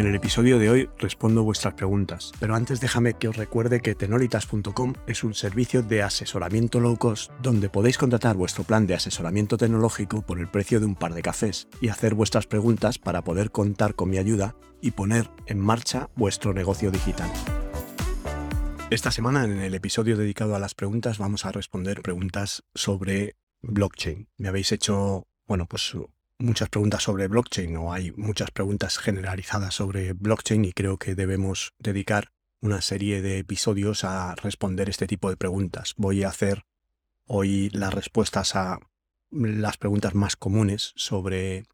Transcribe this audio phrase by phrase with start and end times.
[0.00, 3.94] En el episodio de hoy respondo vuestras preguntas, pero antes déjame que os recuerde que
[3.94, 9.58] tenolitas.com es un servicio de asesoramiento low cost donde podéis contratar vuestro plan de asesoramiento
[9.58, 13.50] tecnológico por el precio de un par de cafés y hacer vuestras preguntas para poder
[13.50, 17.30] contar con mi ayuda y poner en marcha vuestro negocio digital.
[18.88, 24.30] Esta semana en el episodio dedicado a las preguntas vamos a responder preguntas sobre blockchain.
[24.38, 25.94] Me habéis hecho, bueno, pues
[26.40, 31.72] muchas preguntas sobre blockchain o hay muchas preguntas generalizadas sobre blockchain y creo que debemos
[31.78, 35.94] dedicar una serie de episodios a responder este tipo de preguntas.
[35.96, 36.64] Voy a hacer
[37.26, 38.80] hoy las respuestas a
[39.30, 41.64] las preguntas más comunes sobre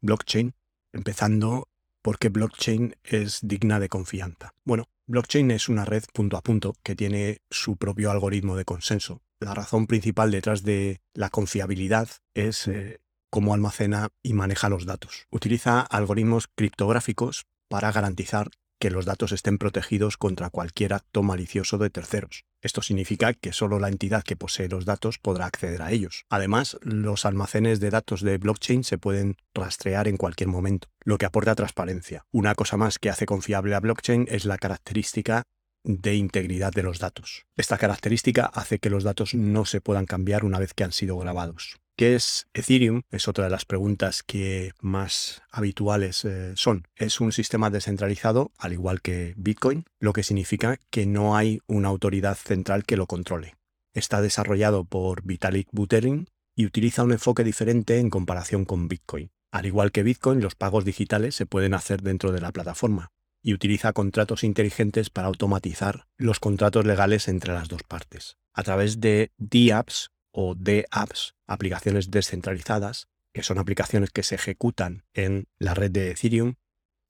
[0.00, 0.54] blockchain,
[0.92, 1.68] empezando
[2.02, 4.54] por qué blockchain es digna de confianza.
[4.64, 9.20] Bueno, blockchain es una red punto a punto que tiene su propio algoritmo de consenso.
[9.40, 15.26] La razón principal detrás de la confiabilidad es eh, cómo almacena y maneja los datos.
[15.30, 18.50] Utiliza algoritmos criptográficos para garantizar
[18.80, 22.44] que los datos estén protegidos contra cualquier acto malicioso de terceros.
[22.62, 26.24] Esto significa que solo la entidad que posee los datos podrá acceder a ellos.
[26.30, 31.26] Además, los almacenes de datos de blockchain se pueden rastrear en cualquier momento, lo que
[31.26, 32.24] aporta transparencia.
[32.32, 35.44] Una cosa más que hace confiable a blockchain es la característica
[35.84, 37.46] de integridad de los datos.
[37.56, 41.16] Esta característica hace que los datos no se puedan cambiar una vez que han sido
[41.18, 41.78] grabados.
[42.00, 43.02] ¿Qué es Ethereum?
[43.10, 46.88] Es otra de las preguntas que más habituales eh, son.
[46.96, 51.88] Es un sistema descentralizado, al igual que Bitcoin, lo que significa que no hay una
[51.88, 53.56] autoridad central que lo controle.
[53.92, 59.30] Está desarrollado por Vitalik Buterin y utiliza un enfoque diferente en comparación con Bitcoin.
[59.52, 63.10] Al igual que Bitcoin, los pagos digitales se pueden hacer dentro de la plataforma
[63.42, 68.38] y utiliza contratos inteligentes para automatizar los contratos legales entre las dos partes.
[68.54, 75.46] A través de DApps o DApps, aplicaciones descentralizadas, que son aplicaciones que se ejecutan en
[75.58, 76.54] la red de Ethereum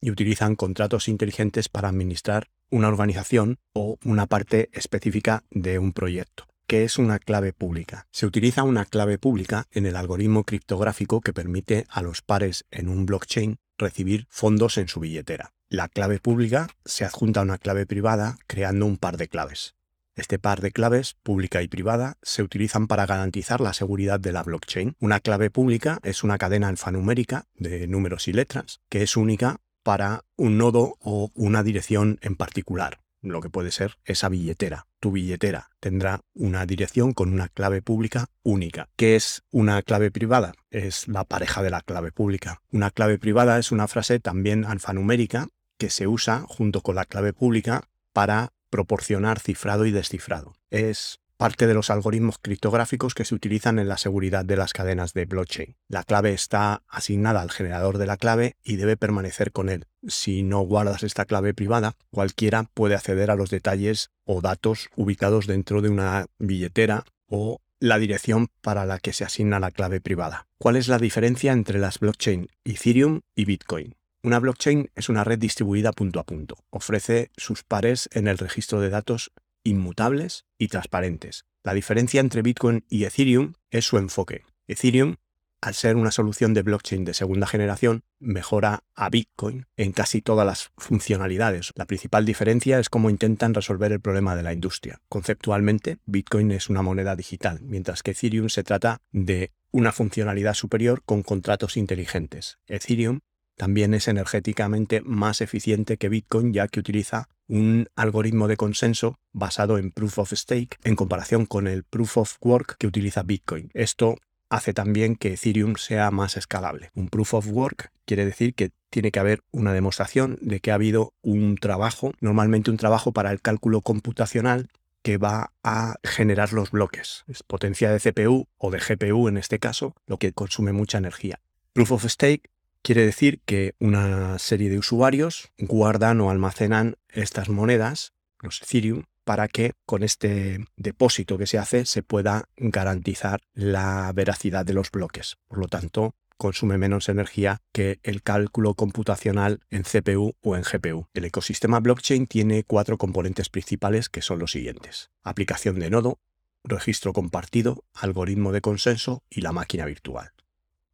[0.00, 6.46] y utilizan contratos inteligentes para administrar una organización o una parte específica de un proyecto.
[6.66, 8.06] ¿Qué es una clave pública?
[8.12, 12.88] Se utiliza una clave pública en el algoritmo criptográfico que permite a los pares en
[12.88, 15.52] un blockchain recibir fondos en su billetera.
[15.68, 19.74] La clave pública se adjunta a una clave privada creando un par de claves.
[20.20, 24.42] Este par de claves, pública y privada, se utilizan para garantizar la seguridad de la
[24.42, 24.94] blockchain.
[25.00, 30.26] Una clave pública es una cadena alfanumérica de números y letras que es única para
[30.36, 34.88] un nodo o una dirección en particular, lo que puede ser esa billetera.
[35.00, 38.90] Tu billetera tendrá una dirección con una clave pública única.
[38.96, 40.52] ¿Qué es una clave privada?
[40.68, 42.60] Es la pareja de la clave pública.
[42.70, 45.48] Una clave privada es una frase también alfanumérica
[45.78, 50.54] que se usa junto con la clave pública para proporcionar cifrado y descifrado.
[50.70, 55.14] Es parte de los algoritmos criptográficos que se utilizan en la seguridad de las cadenas
[55.14, 55.74] de blockchain.
[55.88, 59.86] La clave está asignada al generador de la clave y debe permanecer con él.
[60.06, 65.46] Si no guardas esta clave privada, cualquiera puede acceder a los detalles o datos ubicados
[65.46, 70.46] dentro de una billetera o la dirección para la que se asigna la clave privada.
[70.58, 73.94] ¿Cuál es la diferencia entre las blockchain Ethereum y Bitcoin?
[74.22, 76.58] Una blockchain es una red distribuida punto a punto.
[76.68, 79.32] Ofrece sus pares en el registro de datos
[79.64, 81.46] inmutables y transparentes.
[81.62, 84.44] La diferencia entre Bitcoin y Ethereum es su enfoque.
[84.66, 85.16] Ethereum,
[85.62, 90.46] al ser una solución de blockchain de segunda generación, mejora a Bitcoin en casi todas
[90.46, 91.72] las funcionalidades.
[91.74, 95.00] La principal diferencia es cómo intentan resolver el problema de la industria.
[95.08, 101.02] Conceptualmente, Bitcoin es una moneda digital, mientras que Ethereum se trata de una funcionalidad superior
[101.06, 102.58] con contratos inteligentes.
[102.66, 103.20] Ethereum
[103.60, 109.76] también es energéticamente más eficiente que Bitcoin ya que utiliza un algoritmo de consenso basado
[109.76, 113.68] en Proof of Stake en comparación con el Proof of Work que utiliza Bitcoin.
[113.74, 114.16] Esto
[114.48, 116.88] hace también que Ethereum sea más escalable.
[116.94, 120.76] Un Proof of Work quiere decir que tiene que haber una demostración de que ha
[120.76, 124.70] habido un trabajo, normalmente un trabajo para el cálculo computacional
[125.02, 127.24] que va a generar los bloques.
[127.28, 131.42] Es potencia de CPU o de GPU en este caso, lo que consume mucha energía.
[131.74, 132.48] Proof of Stake
[132.82, 139.48] Quiere decir que una serie de usuarios guardan o almacenan estas monedas, los Ethereum, para
[139.48, 145.36] que con este depósito que se hace se pueda garantizar la veracidad de los bloques.
[145.46, 151.06] Por lo tanto, consume menos energía que el cálculo computacional en CPU o en GPU.
[151.12, 155.10] El ecosistema blockchain tiene cuatro componentes principales que son los siguientes.
[155.22, 156.18] Aplicación de nodo,
[156.64, 160.32] registro compartido, algoritmo de consenso y la máquina virtual.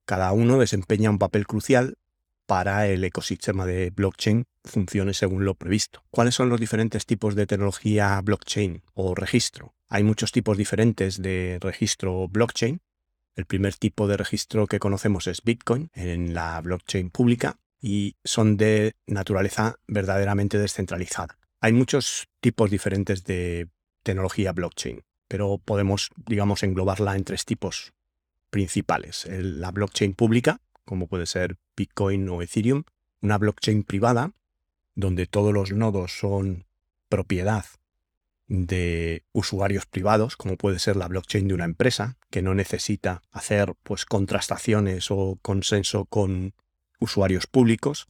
[0.06, 1.98] Cada uno desempeña un papel crucial
[2.46, 6.04] para el ecosistema de blockchain funcione según lo previsto.
[6.10, 9.74] ¿Cuáles son los diferentes tipos de tecnología blockchain o registro?
[9.88, 12.80] Hay muchos tipos diferentes de registro blockchain.
[13.34, 18.56] El primer tipo de registro que conocemos es Bitcoin en la blockchain pública y son
[18.56, 21.36] de naturaleza verdaderamente descentralizada.
[21.60, 23.68] Hay muchos tipos diferentes de
[24.04, 27.92] tecnología blockchain, pero podemos, digamos, englobarla en tres tipos
[28.50, 29.26] principales.
[29.28, 32.84] la blockchain pública, como puede ser Bitcoin o Ethereum,
[33.20, 34.32] una blockchain privada,
[34.94, 36.64] donde todos los nodos son
[37.08, 37.64] propiedad
[38.48, 43.74] de usuarios privados, como puede ser la blockchain de una empresa, que no necesita hacer
[43.82, 46.54] pues contrastaciones o consenso con
[47.00, 48.06] usuarios públicos.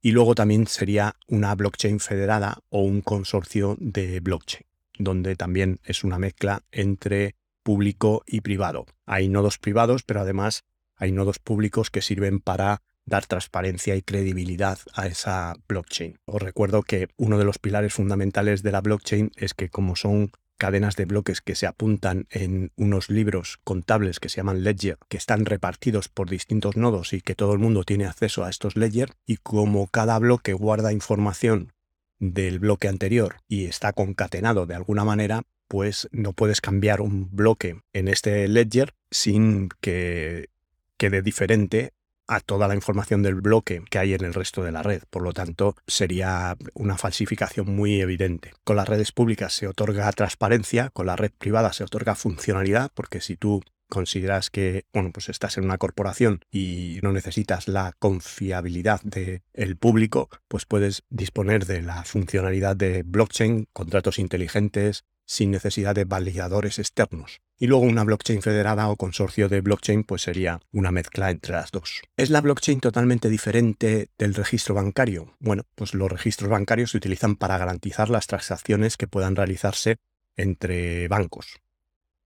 [0.00, 4.66] Y luego también sería una blockchain federada o un consorcio de blockchain,
[4.98, 7.34] donde también es una mezcla entre
[7.68, 8.86] público y privado.
[9.04, 10.64] Hay nodos privados, pero además
[10.96, 16.18] hay nodos públicos que sirven para dar transparencia y credibilidad a esa blockchain.
[16.24, 20.30] Os recuerdo que uno de los pilares fundamentales de la blockchain es que como son
[20.56, 25.18] cadenas de bloques que se apuntan en unos libros contables que se llaman ledger, que
[25.18, 29.12] están repartidos por distintos nodos y que todo el mundo tiene acceso a estos ledger,
[29.26, 31.74] y como cada bloque guarda información
[32.18, 37.82] del bloque anterior y está concatenado de alguna manera, pues no puedes cambiar un bloque
[37.92, 40.48] en este ledger sin que
[40.96, 41.92] quede diferente
[42.26, 45.02] a toda la información del bloque que hay en el resto de la red.
[45.08, 48.52] Por lo tanto, sería una falsificación muy evidente.
[48.64, 53.20] Con las redes públicas se otorga transparencia, con la red privada se otorga funcionalidad, porque
[53.20, 59.00] si tú consideras que bueno, pues estás en una corporación y no necesitas la confiabilidad
[59.02, 65.94] del el público, pues puedes disponer de la funcionalidad de blockchain, contratos inteligentes, sin necesidad
[65.94, 67.40] de validadores externos.
[67.58, 71.70] Y luego una blockchain federada o consorcio de blockchain pues sería una mezcla entre las
[71.70, 72.00] dos.
[72.16, 75.34] ¿Es la blockchain totalmente diferente del registro bancario?
[75.38, 79.96] Bueno, pues los registros bancarios se utilizan para garantizar las transacciones que puedan realizarse
[80.36, 81.58] entre bancos.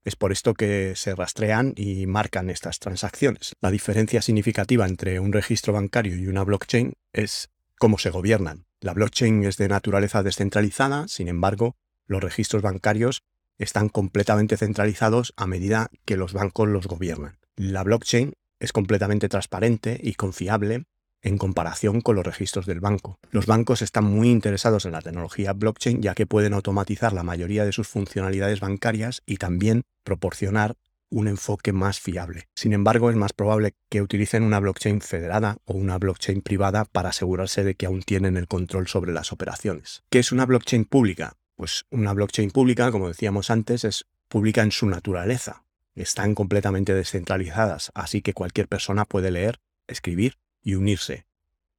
[0.04, 3.54] Es por esto que se rastrean y marcan estas transacciones.
[3.60, 8.66] La diferencia significativa entre un registro bancario y una blockchain es cómo se gobiernan.
[8.80, 11.76] La blockchain es de naturaleza descentralizada, sin embargo,
[12.06, 13.22] los registros bancarios
[13.58, 17.38] están completamente centralizados a medida que los bancos los gobiernan.
[17.56, 20.84] La blockchain es completamente transparente y confiable
[21.22, 23.18] en comparación con los registros del banco.
[23.30, 27.64] Los bancos están muy interesados en la tecnología blockchain ya que pueden automatizar la mayoría
[27.64, 30.76] de sus funcionalidades bancarias y también proporcionar
[31.12, 32.48] un enfoque más fiable.
[32.56, 37.10] Sin embargo, es más probable que utilicen una blockchain federada o una blockchain privada para
[37.10, 40.02] asegurarse de que aún tienen el control sobre las operaciones.
[40.10, 41.36] ¿Qué es una blockchain pública?
[41.56, 45.64] Pues una blockchain pública, como decíamos antes, es pública en su naturaleza.
[45.94, 51.26] Están completamente descentralizadas, así que cualquier persona puede leer, escribir y unirse.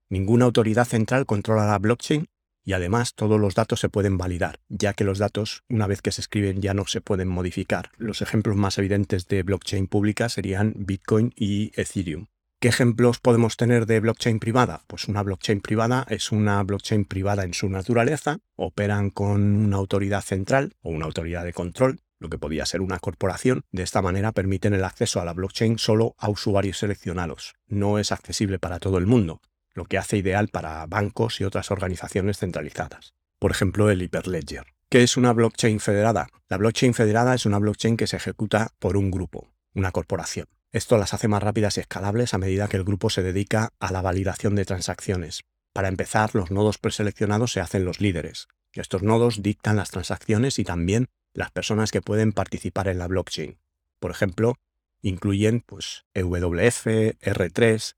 [0.09, 2.27] Ninguna autoridad central controla la blockchain
[2.63, 6.11] y además todos los datos se pueden validar, ya que los datos, una vez que
[6.11, 7.89] se escriben, ya no se pueden modificar.
[7.97, 12.27] Los ejemplos más evidentes de blockchain pública serían Bitcoin y Ethereum.
[12.63, 14.83] ¿Qué ejemplos podemos tener de blockchain privada?
[14.87, 20.21] Pues una blockchain privada es una blockchain privada en su naturaleza, operan con una autoridad
[20.21, 23.65] central o una autoridad de control, lo que podría ser una corporación.
[23.73, 27.53] De esta manera permiten el acceso a la blockchain solo a usuarios seleccionados.
[27.67, 29.41] No es accesible para todo el mundo,
[29.73, 33.13] lo que hace ideal para bancos y otras organizaciones centralizadas.
[33.39, 34.67] Por ejemplo, el Hyperledger.
[34.87, 36.29] ¿Qué es una blockchain federada?
[36.47, 40.47] La blockchain federada es una blockchain que se ejecuta por un grupo, una corporación.
[40.73, 43.91] Esto las hace más rápidas y escalables a medida que el grupo se dedica a
[43.91, 45.43] la validación de transacciones.
[45.71, 48.47] Para empezar, los nodos preseleccionados se hacen los líderes.
[48.73, 53.59] Estos nodos dictan las transacciones y también las personas que pueden participar en la blockchain.
[53.99, 54.55] Por ejemplo,
[55.03, 57.93] incluyen pues, EWF, R3.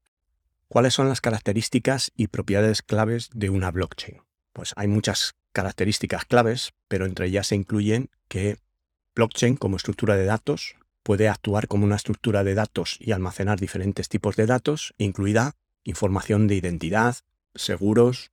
[0.67, 4.21] ¿Cuáles son las características y propiedades claves de una blockchain?
[4.51, 8.57] Pues hay muchas características claves, pero entre ellas se incluyen que
[9.15, 14.09] blockchain como estructura de datos puede actuar como una estructura de datos y almacenar diferentes
[14.09, 17.17] tipos de datos, incluida información de identidad,
[17.53, 18.31] seguros,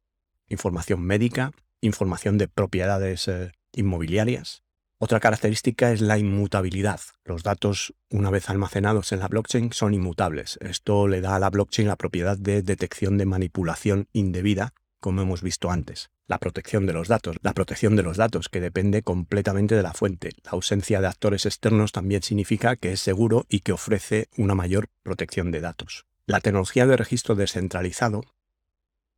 [0.48, 1.52] información médica,
[1.82, 4.62] información de propiedades eh, inmobiliarias.
[4.98, 7.00] Otra característica es la inmutabilidad.
[7.26, 10.58] Los datos, una vez almacenados en la blockchain, son inmutables.
[10.62, 14.72] Esto le da a la blockchain la propiedad de detección de manipulación indebida,
[15.02, 17.37] como hemos visto antes la protección de los datos.
[17.42, 20.30] La protección de los datos, que depende completamente de la fuente.
[20.44, 24.88] La ausencia de actores externos también significa que es seguro y que ofrece una mayor
[25.02, 26.06] protección de datos.
[26.25, 28.23] La tecnología de registro descentralizado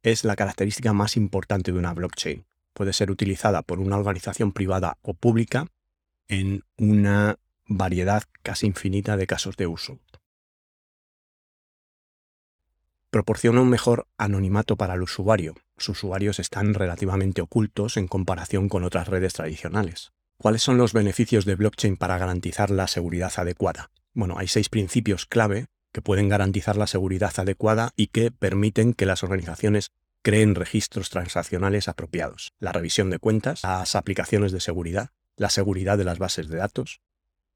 [0.02, 2.46] es la característica más importante de una blockchain.
[2.72, 5.68] Puede ser utilizada por una organización privada o pública
[6.26, 7.38] en una
[7.68, 10.00] variedad casi infinita de casos de uso.
[13.14, 15.54] Proporciona un mejor anonimato para el usuario.
[15.76, 20.10] Sus usuarios están relativamente ocultos en comparación con otras redes tradicionales.
[20.36, 23.92] ¿Cuáles son los beneficios de blockchain para garantizar la seguridad adecuada?
[24.14, 29.06] Bueno, hay seis principios clave que pueden garantizar la seguridad adecuada y que permiten que
[29.06, 29.92] las organizaciones
[30.22, 32.52] creen registros transaccionales apropiados.
[32.58, 37.00] La revisión de cuentas, las aplicaciones de seguridad, la seguridad de las bases de datos,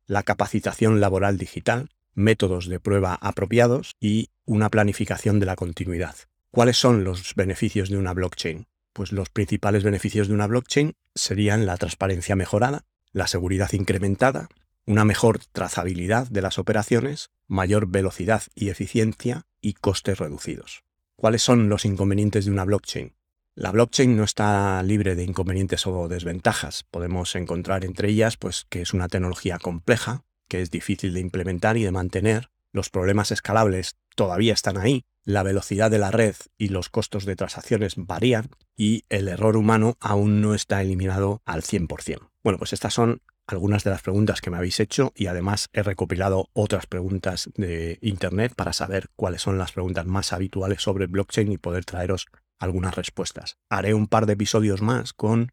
[0.06, 6.16] la capacitación laboral digital, métodos de prueba apropiados y una planificación de la continuidad.
[6.50, 8.66] ¿Cuáles son los beneficios de una blockchain?
[8.92, 14.48] Pues los principales beneficios de una blockchain serían la transparencia mejorada, la seguridad incrementada,
[14.84, 20.82] una mejor trazabilidad de las operaciones, mayor velocidad y eficiencia y costes reducidos.
[21.14, 23.14] ¿Cuáles son los inconvenientes de una blockchain?
[23.54, 26.84] La blockchain no está libre de inconvenientes o desventajas.
[26.90, 31.76] Podemos encontrar entre ellas pues, que es una tecnología compleja, que es difícil de implementar
[31.76, 32.50] y de mantener.
[32.72, 35.04] Los problemas escalables todavía están ahí.
[35.24, 39.96] La velocidad de la red y los costos de transacciones varían y el error humano
[40.00, 42.30] aún no está eliminado al 100%.
[42.42, 45.82] Bueno, pues estas son algunas de las preguntas que me habéis hecho y además he
[45.82, 51.50] recopilado otras preguntas de Internet para saber cuáles son las preguntas más habituales sobre blockchain
[51.50, 52.26] y poder traeros
[52.58, 53.56] algunas respuestas.
[53.70, 55.50] Haré un par de episodios más con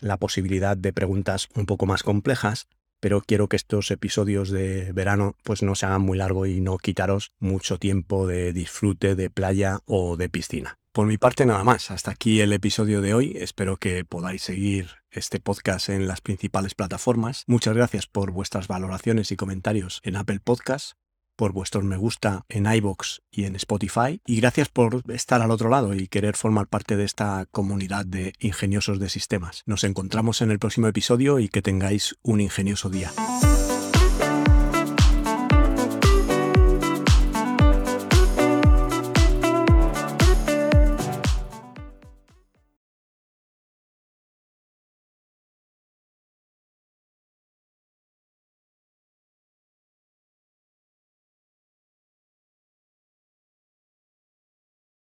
[0.00, 2.68] la posibilidad de preguntas un poco más complejas,
[3.00, 6.78] pero quiero que estos episodios de verano pues no se hagan muy largos y no
[6.78, 10.78] quitaros mucho tiempo de disfrute de playa o de piscina.
[10.92, 13.36] Por mi parte nada más, hasta aquí el episodio de hoy.
[13.36, 17.44] Espero que podáis seguir este podcast en las principales plataformas.
[17.46, 20.96] Muchas gracias por vuestras valoraciones y comentarios en Apple Podcasts,
[21.38, 24.20] por vuestros me gusta en iBox y en Spotify.
[24.26, 28.34] Y gracias por estar al otro lado y querer formar parte de esta comunidad de
[28.40, 29.62] ingeniosos de sistemas.
[29.64, 33.12] Nos encontramos en el próximo episodio y que tengáis un ingenioso día.